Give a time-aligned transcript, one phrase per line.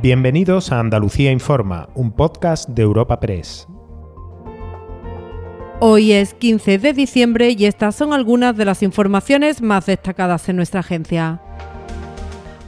[0.00, 3.66] Bienvenidos a Andalucía Informa, un podcast de Europa Press.
[5.80, 10.54] Hoy es 15 de diciembre y estas son algunas de las informaciones más destacadas en
[10.54, 11.42] nuestra agencia.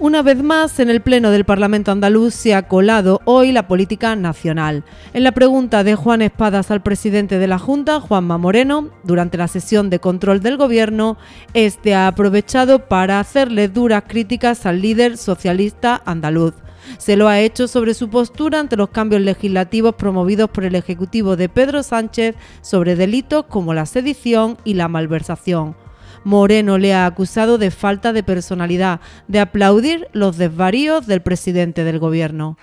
[0.01, 4.17] Una vez más, en el Pleno del Parlamento andaluz se ha colado hoy la política
[4.17, 4.83] nacional.
[5.13, 9.47] En la pregunta de Juan Espadas al presidente de la Junta, Juanma Moreno, durante la
[9.47, 11.19] sesión de control del Gobierno,
[11.53, 16.55] este ha aprovechado para hacerle duras críticas al líder socialista andaluz.
[16.97, 21.37] Se lo ha hecho sobre su postura ante los cambios legislativos promovidos por el Ejecutivo
[21.37, 25.77] de Pedro Sánchez sobre delitos como la sedición y la malversación.
[26.25, 31.99] Moreno le ha acusado de falta de personalidad, de aplaudir los desvaríos del presidente del
[31.99, 32.59] gobierno.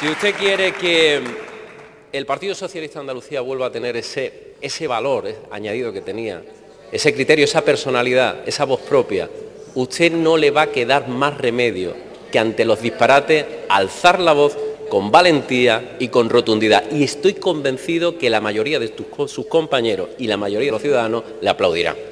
[0.00, 1.20] Si usted quiere que
[2.12, 6.42] el Partido Socialista de Andalucía vuelva a tener ese, ese valor eh, añadido que tenía,
[6.90, 9.30] ese criterio, esa personalidad, esa voz propia,
[9.74, 11.94] usted no le va a quedar más remedio
[12.30, 14.56] que ante los disparates alzar la voz
[14.90, 16.84] con valentía y con rotundidad.
[16.90, 18.92] Y estoy convencido que la mayoría de
[19.26, 22.11] sus compañeros y la mayoría de los ciudadanos le aplaudirán.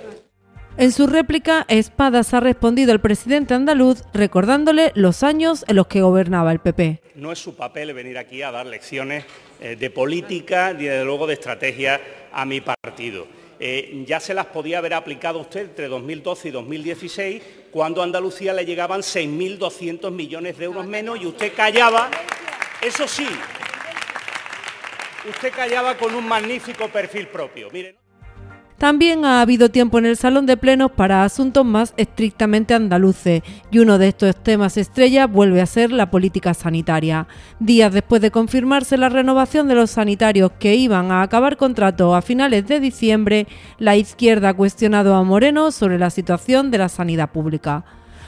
[0.81, 6.00] En su réplica, Espadas ha respondido al presidente andaluz recordándole los años en los que
[6.00, 7.03] gobernaba el PP.
[7.17, 9.27] No es su papel venir aquí a dar lecciones
[9.61, 12.01] eh, de política ni desde luego de estrategia
[12.33, 13.27] a mi partido.
[13.58, 18.55] Eh, ya se las podía haber aplicado usted entre 2012 y 2016, cuando a Andalucía
[18.55, 22.11] le llegaban 6.200 millones de euros menos y usted callaba,
[22.81, 23.28] eso sí,
[25.28, 27.69] usted callaba con un magnífico perfil propio.
[28.81, 33.78] También ha habido tiempo en el Salón de Plenos para asuntos más estrictamente andaluces y
[33.78, 37.27] uno de estos temas estrella vuelve a ser la política sanitaria.
[37.58, 42.23] Días después de confirmarse la renovación de los sanitarios que iban a acabar contrato a
[42.23, 43.47] finales de diciembre,
[43.78, 47.84] la izquierda ha cuestionado a Moreno sobre la situación de la sanidad pública.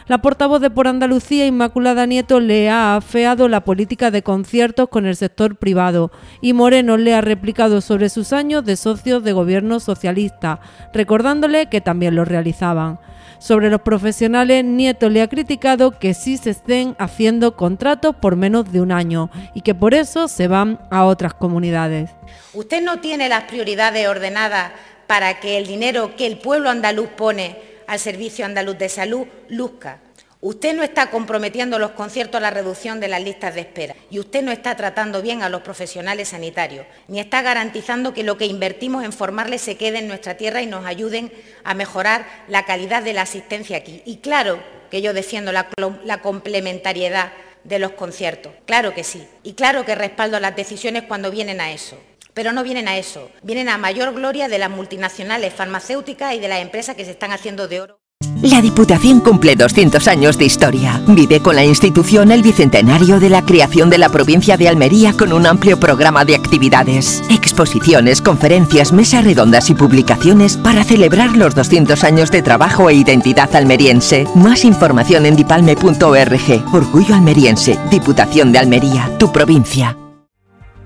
[0.09, 5.07] La portavoz de Por Andalucía, Inmaculada Nieto, le ha afeado la política de conciertos con
[5.07, 9.79] el sector privado y Moreno le ha replicado sobre sus años de socios de gobierno
[9.79, 10.61] socialista,
[10.93, 12.99] recordándole que también los realizaban.
[13.39, 18.73] Sobre los profesionales, Nieto le ha criticado que sí se estén haciendo contratos por menos
[18.73, 22.11] de un año y que por eso se van a otras comunidades.
[22.55, 24.73] Usted no tiene las prioridades ordenadas
[25.07, 30.01] para que el dinero que el pueblo andaluz pone al Servicio Andaluz de Salud, luzca.
[30.41, 34.19] Usted no está comprometiendo los conciertos a la reducción de las listas de espera y
[34.19, 38.47] usted no está tratando bien a los profesionales sanitarios, ni está garantizando que lo que
[38.47, 41.31] invertimos en formarles se quede en nuestra tierra y nos ayuden
[41.65, 44.01] a mejorar la calidad de la asistencia aquí.
[44.07, 44.59] Y claro
[44.91, 45.69] que yo defiendo la,
[46.03, 51.31] la complementariedad de los conciertos, claro que sí, y claro que respaldo las decisiones cuando
[51.31, 51.99] vienen a eso.
[52.35, 56.49] Pero no vienen a eso, vienen a mayor gloria de las multinacionales farmacéuticas y de
[56.49, 57.99] las empresas que se están haciendo de oro.
[58.43, 61.01] La Diputación cumple 200 años de historia.
[61.07, 65.33] Vive con la institución el bicentenario de la creación de la provincia de Almería con
[65.33, 72.03] un amplio programa de actividades, exposiciones, conferencias, mesas redondas y publicaciones para celebrar los 200
[72.05, 74.27] años de trabajo e identidad almeriense.
[74.35, 76.75] Más información en dipalme.org.
[76.75, 79.97] Orgullo almeriense, Diputación de Almería, tu provincia.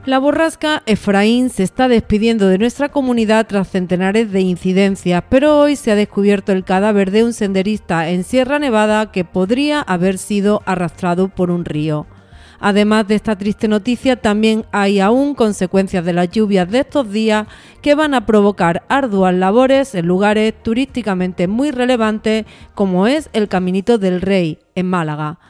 [0.07, 5.75] La borrasca Efraín se está despidiendo de nuestra comunidad tras centenares de incidencias, pero hoy
[5.75, 10.63] se ha descubierto el cadáver de un senderista en Sierra Nevada que podría haber sido
[10.65, 12.07] arrastrado por un río.
[12.61, 17.49] Además de esta triste noticia, también hay aún consecuencias de las lluvias de estos días
[17.83, 22.47] que van a provocar arduas labores en lugares turísticamente muy relevantes
[22.77, 25.41] como es el Caminito del Rey, en Málaga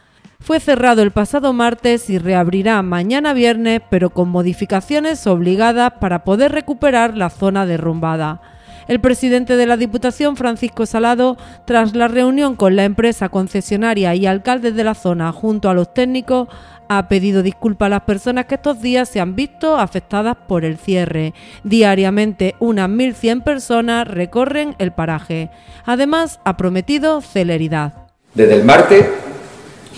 [0.46, 6.52] fue cerrado el pasado martes y reabrirá mañana viernes, pero con modificaciones obligadas para poder
[6.52, 8.40] recuperar la zona derrumbada.
[8.86, 14.26] El presidente de la Diputación, Francisco Salado, tras la reunión con la empresa concesionaria y
[14.26, 16.46] alcaldes de la zona junto a los técnicos,
[16.88, 20.76] ha pedido disculpas a las personas que estos días se han visto afectadas por el
[20.76, 21.34] cierre.
[21.64, 25.50] Diariamente unas 1.100 personas recorren el paraje.
[25.84, 27.94] Además, ha prometido celeridad.
[28.32, 29.06] Desde el martes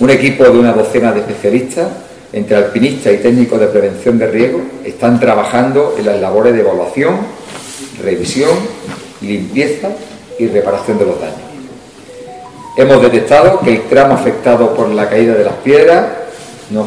[0.00, 1.88] un equipo de una docena de especialistas,
[2.32, 7.16] entre alpinistas y técnicos de prevención de riesgo, están trabajando en las labores de evaluación,
[8.02, 8.50] revisión,
[9.20, 9.88] limpieza
[10.38, 11.38] y reparación de los daños.
[12.76, 16.06] Hemos detectado que el tramo afectado por la caída de las piedras
[16.70, 16.86] no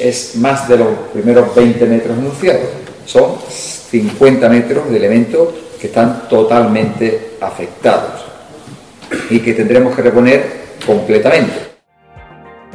[0.00, 2.68] es más de los primeros 20 metros anunciados.
[3.04, 5.48] Son 50 metros de elementos
[5.80, 8.24] que están totalmente afectados
[9.28, 10.44] y que tendremos que reponer
[10.86, 11.73] completamente.